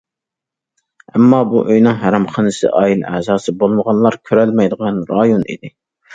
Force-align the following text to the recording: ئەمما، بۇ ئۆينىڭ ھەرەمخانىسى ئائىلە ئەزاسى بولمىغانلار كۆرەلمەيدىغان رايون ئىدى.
ئەمما، 1.11 1.41
بۇ 1.51 1.61
ئۆينىڭ 1.73 1.99
ھەرەمخانىسى 2.05 2.73
ئائىلە 2.81 3.13
ئەزاسى 3.13 3.55
بولمىغانلار 3.61 4.19
كۆرەلمەيدىغان 4.31 5.01
رايون 5.15 5.47
ئىدى. 5.57 5.75